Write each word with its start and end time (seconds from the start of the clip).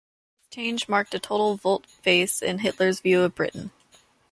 This 0.39 0.49
change 0.55 0.89
marked 0.89 1.13
a 1.13 1.19
total 1.19 1.57
volte-face 1.57 2.41
in 2.41 2.57
Hitler's 2.57 3.01
view 3.01 3.21
of 3.21 3.35
Britain. 3.35 3.69